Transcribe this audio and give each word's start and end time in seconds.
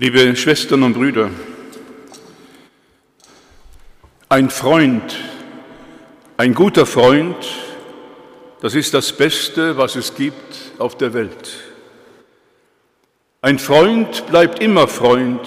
Liebe 0.00 0.36
Schwestern 0.36 0.84
und 0.84 0.92
Brüder, 0.92 1.28
ein 4.28 4.48
Freund, 4.48 5.18
ein 6.36 6.54
guter 6.54 6.86
Freund, 6.86 7.34
das 8.60 8.76
ist 8.76 8.94
das 8.94 9.12
Beste, 9.12 9.76
was 9.76 9.96
es 9.96 10.14
gibt 10.14 10.54
auf 10.78 10.96
der 10.98 11.14
Welt. 11.14 11.50
Ein 13.42 13.58
Freund 13.58 14.24
bleibt 14.28 14.60
immer 14.60 14.86
Freund, 14.86 15.40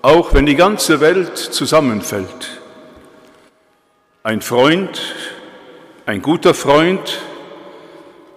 auch 0.00 0.32
wenn 0.32 0.46
die 0.46 0.56
ganze 0.56 1.00
Welt 1.00 1.36
zusammenfällt. 1.36 2.62
Ein 4.22 4.40
Freund, 4.40 5.02
ein 6.06 6.22
guter 6.22 6.54
Freund, 6.54 7.20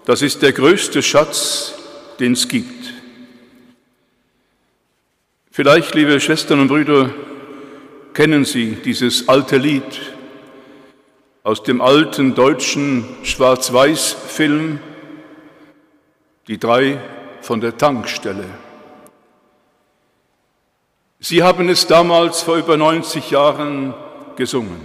das 0.03 0.21
ist 0.21 0.41
der 0.41 0.51
größte 0.51 1.01
Schatz, 1.01 1.75
den 2.19 2.33
es 2.33 2.49
gibt. 2.49 2.96
Vielleicht, 5.57 5.95
liebe 5.95 6.19
Schwestern 6.19 6.59
und 6.59 6.67
Brüder, 6.67 7.09
kennen 8.13 8.45
Sie 8.45 8.75
dieses 8.75 9.27
alte 9.27 9.57
Lied 9.57 10.13
aus 11.41 11.63
dem 11.63 11.81
alten 11.81 12.35
deutschen 12.35 13.03
Schwarz-Weiß-Film 13.23 14.77
Die 16.47 16.59
drei 16.59 17.01
von 17.41 17.59
der 17.59 17.75
Tankstelle. 17.75 18.45
Sie 21.19 21.41
haben 21.41 21.69
es 21.69 21.87
damals 21.87 22.43
vor 22.43 22.57
über 22.57 22.77
90 22.77 23.31
Jahren 23.31 23.95
gesungen. 24.35 24.79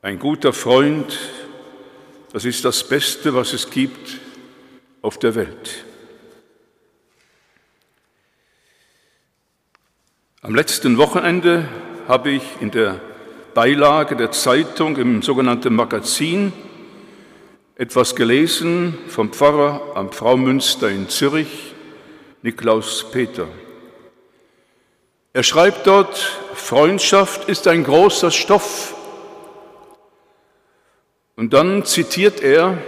Ein 0.00 0.18
guter 0.18 0.54
Freund, 0.54 1.18
das 2.32 2.46
ist 2.46 2.64
das 2.64 2.88
Beste, 2.88 3.34
was 3.34 3.52
es 3.52 3.68
gibt 3.68 4.18
auf 5.02 5.18
der 5.18 5.34
Welt. 5.34 5.84
Am 10.44 10.56
letzten 10.56 10.98
Wochenende 10.98 11.68
habe 12.08 12.30
ich 12.30 12.42
in 12.58 12.72
der 12.72 13.00
Beilage 13.54 14.16
der 14.16 14.32
Zeitung 14.32 14.96
im 14.96 15.22
sogenannten 15.22 15.72
Magazin 15.72 16.52
etwas 17.76 18.16
gelesen 18.16 18.98
vom 19.06 19.32
Pfarrer 19.32 19.92
am 19.94 20.10
Fraumünster 20.10 20.90
in 20.90 21.08
Zürich, 21.08 21.74
Niklaus 22.42 23.08
Peter. 23.12 23.46
Er 25.32 25.44
schreibt 25.44 25.86
dort, 25.86 26.18
Freundschaft 26.54 27.48
ist 27.48 27.68
ein 27.68 27.84
großer 27.84 28.32
Stoff. 28.32 28.96
Und 31.36 31.52
dann 31.52 31.84
zitiert 31.84 32.42
er 32.42 32.78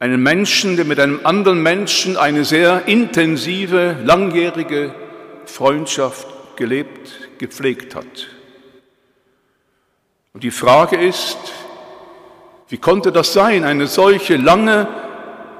einen 0.00 0.22
Menschen, 0.22 0.76
der 0.76 0.84
mit 0.84 1.00
einem 1.00 1.20
anderen 1.24 1.62
Menschen 1.62 2.16
eine 2.16 2.44
sehr 2.44 2.86
intensive, 2.86 3.96
langjährige 4.04 4.94
Freundschaft 5.44 6.26
gelebt, 6.56 7.38
gepflegt 7.38 7.94
hat. 7.94 8.28
Und 10.32 10.44
die 10.44 10.50
Frage 10.50 10.96
ist, 10.96 11.38
wie 12.68 12.78
konnte 12.78 13.10
das 13.10 13.32
sein, 13.32 13.64
eine 13.64 13.86
solche 13.86 14.36
lange, 14.36 14.86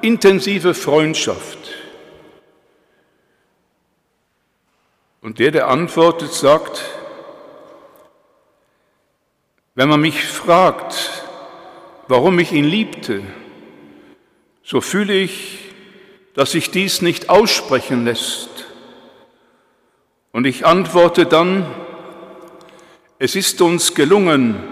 intensive 0.01 0.73
Freundschaft? 0.73 1.57
Und 5.21 5.39
der, 5.39 5.51
der 5.51 5.67
antwortet, 5.67 6.31
sagt, 6.31 6.85
wenn 9.75 9.89
man 9.89 9.99
mich 9.99 10.23
fragt, 10.25 11.23
warum 12.07 12.39
ich 12.39 12.53
ihn 12.53 12.65
liebte, 12.65 13.23
so 14.69 14.81
fühle 14.81 15.15
ich, 15.15 15.57
dass 16.35 16.51
sich 16.51 16.69
dies 16.69 17.01
nicht 17.01 17.27
aussprechen 17.27 18.05
lässt. 18.05 18.67
Und 20.31 20.45
ich 20.45 20.63
antworte 20.63 21.25
dann, 21.25 21.65
es 23.17 23.35
ist 23.35 23.63
uns 23.63 23.95
gelungen, 23.95 24.63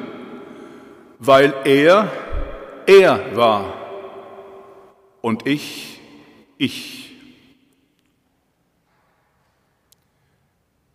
weil 1.18 1.52
er 1.64 2.12
er 2.86 3.36
war 3.36 3.74
und 5.22 5.48
ich 5.48 6.00
ich. 6.60 7.16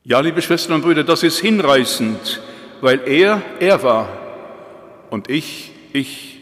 Ja, 0.05 0.21
liebe 0.21 0.43
Schwestern 0.43 0.75
und 0.75 0.83
Brüder, 0.83 1.03
das 1.03 1.25
ist 1.25 1.41
hinreißend, 1.41 2.41
weil 2.81 3.01
er 3.09 3.43
er 3.59 3.83
war 3.83 4.09
und 5.11 5.29
ich 5.29 5.73
ich. 5.93 6.42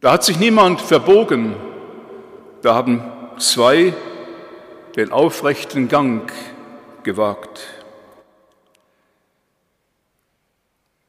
Da 0.00 0.12
hat 0.12 0.22
sich 0.22 0.38
niemand 0.38 0.80
verbogen, 0.80 1.56
da 2.62 2.74
haben 2.74 3.02
zwei 3.38 3.92
den 4.94 5.10
aufrechten 5.10 5.88
Gang 5.88 6.32
gewagt. 7.02 7.66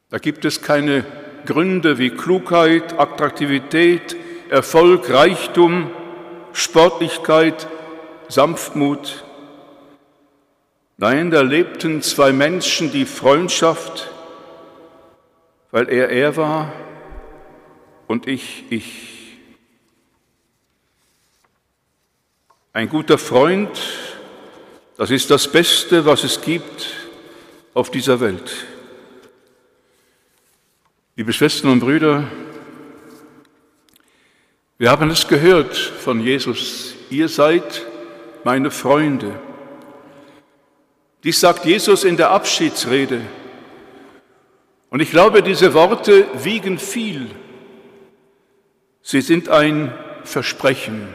Da 0.08 0.18
gibt 0.18 0.44
es 0.44 0.60
keine 0.60 1.04
Gründe 1.46 1.98
wie 1.98 2.10
Klugheit, 2.10 2.98
Attraktivität, 2.98 4.16
Erfolg, 4.48 5.08
Reichtum, 5.08 5.90
Sportlichkeit, 6.52 7.68
Sanftmut. 8.26 9.24
Nein, 10.96 11.30
da 11.30 11.42
lebten 11.42 12.02
zwei 12.02 12.32
Menschen 12.32 12.90
die 12.90 13.06
Freundschaft, 13.06 14.10
weil 15.70 15.88
er 15.88 16.08
er 16.08 16.36
war 16.36 16.72
und 18.10 18.26
ich, 18.26 18.64
ich. 18.70 19.38
Ein 22.72 22.88
guter 22.88 23.18
Freund, 23.18 23.70
das 24.96 25.12
ist 25.12 25.30
das 25.30 25.46
Beste, 25.46 26.04
was 26.04 26.24
es 26.24 26.40
gibt 26.40 26.92
auf 27.72 27.88
dieser 27.88 28.18
Welt. 28.18 28.66
Liebe 31.14 31.32
Schwestern 31.32 31.70
und 31.70 31.78
Brüder, 31.78 32.24
wir 34.78 34.90
haben 34.90 35.08
es 35.10 35.28
gehört 35.28 35.76
von 35.76 36.20
Jesus, 36.20 36.96
ihr 37.10 37.28
seid 37.28 37.86
meine 38.42 38.72
Freunde. 38.72 39.38
Dies 41.22 41.38
sagt 41.38 41.64
Jesus 41.64 42.02
in 42.02 42.16
der 42.16 42.30
Abschiedsrede. 42.30 43.20
Und 44.88 44.98
ich 44.98 45.12
glaube, 45.12 45.44
diese 45.44 45.74
Worte 45.74 46.26
wiegen 46.42 46.76
viel 46.76 47.30
Sie 49.02 49.20
sind 49.20 49.48
ein 49.48 49.92
Versprechen. 50.24 51.08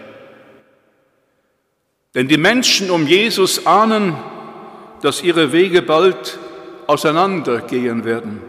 Denn 2.14 2.28
die 2.28 2.38
Menschen 2.38 2.90
um 2.90 3.08
Jesus 3.08 3.68
ahnen, 3.68 4.16
dass 5.02 5.22
ihre 5.22 5.52
Wege 5.52 5.82
bald 5.82 6.40
auseinandergehen 6.88 8.06
werden. 8.06 8.42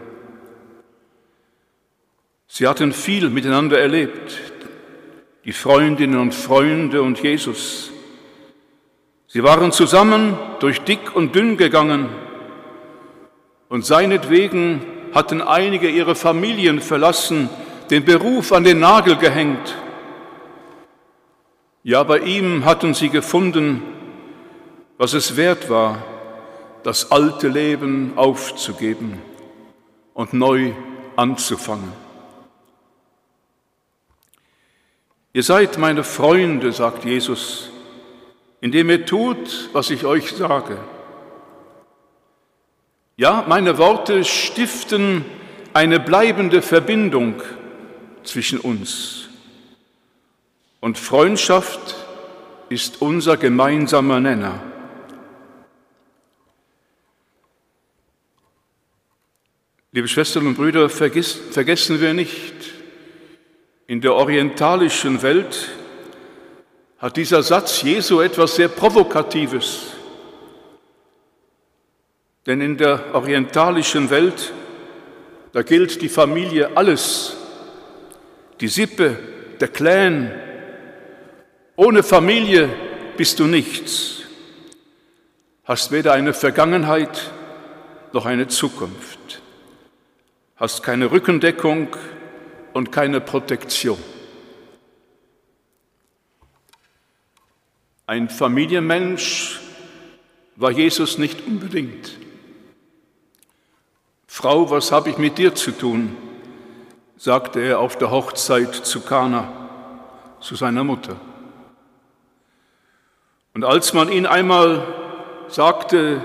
Sie 2.47 2.67
hatten 2.67 2.93
viel 2.93 3.29
miteinander 3.29 3.79
erlebt, 3.79 4.39
die 5.43 5.51
Freundinnen 5.51 6.17
und 6.17 6.33
Freunde 6.33 7.01
und 7.01 7.21
Jesus. 7.21 7.91
Sie 9.27 9.43
waren 9.43 9.71
zusammen 9.71 10.37
durch 10.59 10.81
dick 10.81 11.15
und 11.15 11.35
dünn 11.35 11.57
gegangen 11.57 12.09
und 13.69 13.85
seinetwegen 13.85 14.81
hatten 15.13 15.41
einige 15.41 15.89
ihre 15.89 16.15
Familien 16.15 16.79
verlassen, 16.79 17.49
den 17.89 18.03
Beruf 18.03 18.51
an 18.51 18.63
den 18.63 18.79
Nagel 18.79 19.15
gehängt. 19.17 19.75
Ja, 21.83 22.03
bei 22.03 22.19
ihm 22.19 22.65
hatten 22.65 22.93
sie 22.93 23.09
gefunden, 23.09 23.81
was 24.97 25.13
es 25.13 25.37
wert 25.37 25.69
war, 25.69 26.03
das 26.83 27.11
alte 27.11 27.47
Leben 27.47 28.13
aufzugeben 28.15 29.21
und 30.13 30.33
neu 30.33 30.73
anzufangen. 31.15 31.91
Ihr 35.33 35.43
seid 35.43 35.77
meine 35.77 36.03
Freunde, 36.03 36.71
sagt 36.71 37.05
Jesus, 37.05 37.69
indem 38.59 38.89
ihr 38.89 39.05
tut, 39.05 39.69
was 39.71 39.89
ich 39.91 40.05
euch 40.05 40.31
sage. 40.31 40.77
Ja, 43.17 43.45
meine 43.47 43.77
Worte 43.77 44.23
stiften 44.23 45.25
eine 45.73 45.99
bleibende 45.99 46.61
Verbindung 46.61 47.41
zwischen 48.27 48.59
uns. 48.59 49.27
Und 50.79 50.97
Freundschaft 50.97 51.95
ist 52.69 53.01
unser 53.01 53.37
gemeinsamer 53.37 54.19
Nenner. 54.19 54.61
Liebe 59.91 60.07
Schwestern 60.07 60.45
und 60.45 60.55
Brüder, 60.55 60.89
vergessen 60.89 62.01
wir 62.01 62.13
nicht, 62.13 62.53
in 63.87 64.01
der 64.01 64.13
orientalischen 64.13 65.21
Welt 65.21 65.69
hat 66.99 67.15
dieser 67.15 67.41
Satz 67.41 67.81
Jesu 67.81 68.19
etwas 68.19 68.55
sehr 68.55 68.67
Provokatives. 68.67 69.93
Denn 72.45 72.61
in 72.61 72.77
der 72.77 73.13
orientalischen 73.13 74.09
Welt, 74.09 74.53
da 75.53 75.61
gilt 75.61 76.01
die 76.01 76.09
Familie 76.09 76.75
alles 76.75 77.35
die 78.59 78.67
Sippe, 78.67 79.17
der 79.59 79.67
Clan. 79.67 80.31
Ohne 81.75 82.03
Familie 82.03 82.69
bist 83.17 83.39
du 83.39 83.45
nichts, 83.45 84.23
hast 85.63 85.91
weder 85.91 86.13
eine 86.13 86.33
Vergangenheit 86.33 87.31
noch 88.13 88.25
eine 88.25 88.47
Zukunft, 88.47 89.41
hast 90.55 90.81
keine 90.81 91.11
Rückendeckung 91.11 91.95
und 92.73 92.91
keine 92.91 93.21
Protektion. 93.21 93.99
Ein 98.07 98.29
Familienmensch 98.29 99.59
war 100.55 100.71
Jesus 100.71 101.17
nicht 101.17 101.45
unbedingt. 101.45 102.17
Frau, 104.27 104.69
was 104.69 104.91
habe 104.91 105.09
ich 105.09 105.17
mit 105.17 105.37
dir 105.37 105.53
zu 105.55 105.71
tun? 105.71 106.15
Sagte 107.17 107.59
er 107.59 107.79
auf 107.79 107.97
der 107.97 108.11
Hochzeit 108.11 108.73
zu 108.73 109.01
Kana, 109.01 109.51
zu 110.39 110.55
seiner 110.55 110.83
Mutter. 110.83 111.15
Und 113.53 113.65
als 113.65 113.93
man 113.93 114.11
ihn 114.11 114.27
einmal 114.27 114.85
sagte, 115.47 116.21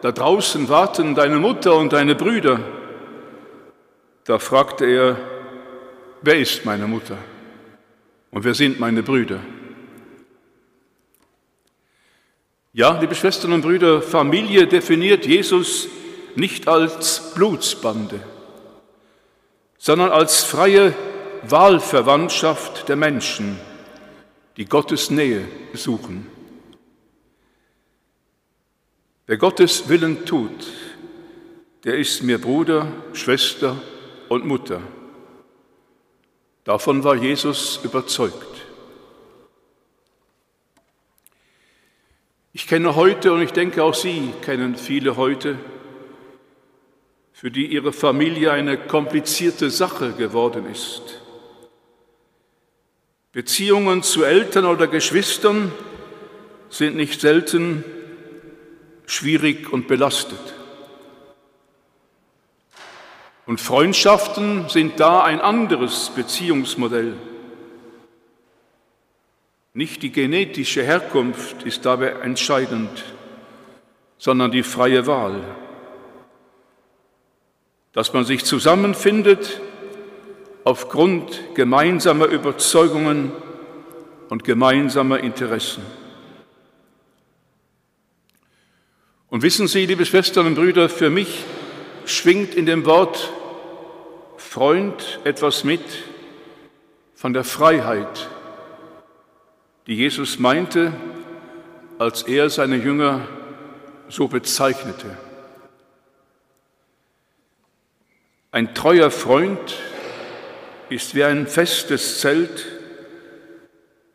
da 0.00 0.10
draußen 0.10 0.68
warten 0.68 1.14
deine 1.14 1.38
Mutter 1.38 1.76
und 1.76 1.92
deine 1.92 2.14
Brüder, 2.14 2.60
da 4.24 4.38
fragte 4.38 4.86
er, 4.86 5.16
wer 6.22 6.38
ist 6.38 6.64
meine 6.64 6.86
Mutter 6.86 7.18
und 8.30 8.42
wer 8.44 8.54
sind 8.54 8.80
meine 8.80 9.02
Brüder? 9.02 9.40
Ja, 12.72 12.98
liebe 12.98 13.14
Schwestern 13.14 13.52
und 13.52 13.60
Brüder, 13.60 14.00
Familie 14.00 14.66
definiert 14.66 15.26
Jesus 15.26 15.88
nicht 16.36 16.68
als 16.68 17.34
Blutsbande, 17.34 18.18
sondern 19.84 20.12
als 20.12 20.44
freie 20.44 20.94
Wahlverwandtschaft 21.42 22.88
der 22.88 22.94
Menschen, 22.94 23.58
die 24.56 24.64
Gottes 24.64 25.10
Nähe 25.10 25.44
suchen. 25.74 26.28
Wer 29.26 29.38
Gottes 29.38 29.88
Willen 29.88 30.24
tut, 30.24 30.68
der 31.82 31.98
ist 31.98 32.22
mir 32.22 32.40
Bruder, 32.40 32.86
Schwester 33.12 33.76
und 34.28 34.46
Mutter. 34.46 34.82
Davon 36.62 37.02
war 37.02 37.16
Jesus 37.16 37.80
überzeugt. 37.82 38.64
Ich 42.52 42.68
kenne 42.68 42.94
heute, 42.94 43.32
und 43.32 43.42
ich 43.42 43.52
denke 43.52 43.82
auch 43.82 43.94
Sie 43.94 44.32
kennen 44.42 44.76
viele 44.76 45.16
heute, 45.16 45.58
für 47.42 47.50
die 47.50 47.66
ihre 47.66 47.92
Familie 47.92 48.52
eine 48.52 48.76
komplizierte 48.78 49.68
Sache 49.68 50.12
geworden 50.12 50.64
ist. 50.70 51.20
Beziehungen 53.32 54.04
zu 54.04 54.22
Eltern 54.22 54.64
oder 54.64 54.86
Geschwistern 54.86 55.72
sind 56.70 56.94
nicht 56.94 57.20
selten 57.20 57.82
schwierig 59.06 59.72
und 59.72 59.88
belastet. 59.88 60.38
Und 63.46 63.60
Freundschaften 63.60 64.68
sind 64.68 65.00
da 65.00 65.24
ein 65.24 65.40
anderes 65.40 66.12
Beziehungsmodell. 66.14 67.16
Nicht 69.74 70.04
die 70.04 70.12
genetische 70.12 70.84
Herkunft 70.84 71.64
ist 71.64 71.84
dabei 71.84 72.10
entscheidend, 72.22 73.02
sondern 74.16 74.52
die 74.52 74.62
freie 74.62 75.08
Wahl. 75.08 75.42
Dass 77.92 78.12
man 78.12 78.24
sich 78.24 78.44
zusammenfindet 78.44 79.60
aufgrund 80.64 81.54
gemeinsamer 81.54 82.26
Überzeugungen 82.26 83.32
und 84.28 84.44
gemeinsamer 84.44 85.20
Interessen. 85.20 85.82
Und 89.28 89.42
wissen 89.42 89.66
Sie, 89.66 89.86
liebe 89.86 90.06
Schwestern 90.06 90.46
und 90.46 90.54
Brüder, 90.54 90.88
für 90.88 91.10
mich 91.10 91.44
schwingt 92.04 92.54
in 92.54 92.66
dem 92.66 92.84
Wort 92.84 93.32
Freund 94.36 95.20
etwas 95.24 95.64
mit 95.64 95.80
von 97.14 97.32
der 97.32 97.44
Freiheit, 97.44 98.28
die 99.86 99.94
Jesus 99.94 100.38
meinte, 100.38 100.92
als 101.98 102.22
er 102.22 102.50
seine 102.50 102.76
Jünger 102.76 103.26
so 104.08 104.28
bezeichnete. 104.28 105.16
Ein 108.54 108.74
treuer 108.74 109.10
Freund 109.10 109.78
ist 110.90 111.14
wie 111.14 111.24
ein 111.24 111.46
festes 111.46 112.20
Zelt. 112.20 112.66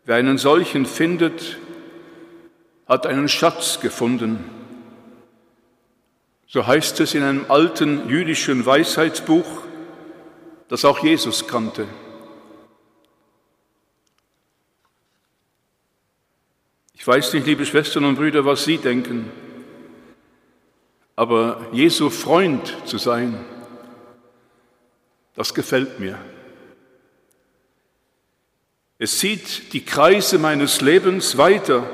Wer 0.06 0.18
einen 0.18 0.38
solchen 0.38 0.86
findet, 0.86 1.58
hat 2.86 3.08
einen 3.08 3.30
Schatz 3.30 3.80
gefunden. 3.80 4.48
So 6.46 6.68
heißt 6.68 7.00
es 7.00 7.16
in 7.16 7.24
einem 7.24 7.46
alten 7.50 8.08
jüdischen 8.10 8.64
Weisheitsbuch, 8.64 9.64
das 10.68 10.86
auch 10.86 11.04
Jesus 11.04 11.48
kannte. 11.48 11.88
Ich 16.94 17.08
weiß 17.08 17.34
nicht, 17.34 17.48
liebe 17.48 17.66
Schwestern 17.66 18.06
und 18.06 18.18
Brüder, 18.18 18.46
was 18.46 18.66
Sie 18.66 18.78
denken, 18.78 19.32
aber 21.16 21.66
Jesu 21.72 22.12
Freund 22.12 22.78
zu 22.86 23.00
sein, 23.00 23.44
das 25.38 25.54
gefällt 25.54 26.00
mir. 26.00 26.18
Es 28.98 29.20
zieht 29.20 29.72
die 29.72 29.86
Kreise 29.86 30.40
meines 30.40 30.82
Lebens 30.82 31.38
weiter, 31.38 31.88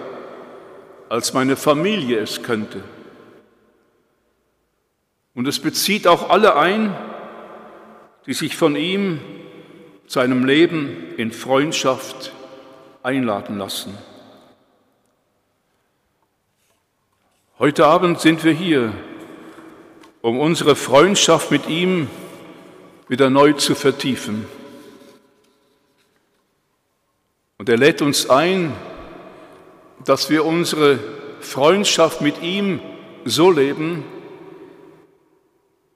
als 1.10 1.34
meine 1.34 1.58
Familie 1.58 2.20
es 2.20 2.42
könnte. 2.42 2.82
Und 5.36 5.46
es 5.46 5.60
bezieht 5.60 6.08
auch 6.08 6.30
alle 6.30 6.56
ein, 6.56 6.96
die 8.26 8.34
sich 8.34 8.56
von 8.56 8.78
ihm 8.78 9.20
zu 10.08 10.22
einem 10.22 10.46
Leben 10.46 11.14
in 11.18 11.34
Freundschaft 11.34 12.32
einladen 13.04 13.58
lassen. 13.58 13.98
Heute 17.60 17.86
Abend 17.88 18.22
sind 18.22 18.46
wir 18.46 18.54
hier, 18.54 18.94
um 20.22 20.40
unsere 20.40 20.78
Freundschaft 20.78 21.52
mit 21.52 21.68
ihm 21.68 22.08
wieder 23.08 23.30
neu 23.30 23.54
zu 23.54 23.76
vertiefen. 23.76 24.46
Und 27.58 27.70
er 27.70 27.78
lädt 27.78 28.02
uns 28.02 28.30
ein, 28.30 28.74
dass 30.04 30.30
wir 30.30 30.46
unsere 30.46 31.00
Freundschaft 31.40 32.22
mit 32.22 32.42
ihm 32.42 32.82
so 33.26 33.52
leben, 33.52 34.04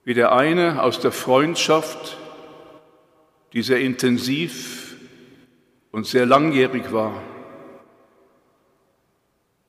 wie 0.06 0.14
der 0.14 0.32
eine 0.32 0.82
aus 0.82 1.02
der 1.02 1.12
Freundschaft, 1.12 2.18
die 3.52 3.62
sehr 3.62 3.82
intensiv 3.82 4.96
und 5.92 6.06
sehr 6.06 6.26
langjährig 6.26 6.94
war. 6.94 7.22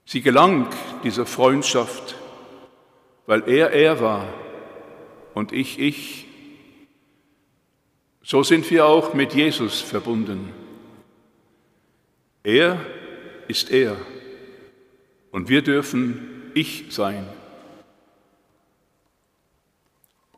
Sie 0.05 0.23
gelang 0.23 0.69
dieser 1.03 1.27
Freundschaft, 1.27 2.15
weil 3.27 3.49
er 3.49 3.73
er 3.73 4.01
war 4.01 4.29
und 5.35 5.53
ich 5.53 5.79
ich. 5.81 6.28
So 8.31 8.43
sind 8.43 8.71
wir 8.71 8.85
auch 8.85 9.15
mit 9.15 9.33
Jesus 9.33 9.81
verbunden. 9.81 10.51
Er 12.43 12.79
ist 13.49 13.71
er 13.71 13.97
und 15.31 15.49
wir 15.49 15.63
dürfen 15.63 16.51
ich 16.53 16.85
sein. 16.91 17.27